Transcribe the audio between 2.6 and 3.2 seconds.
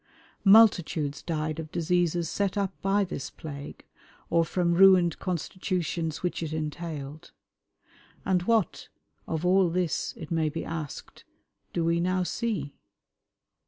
by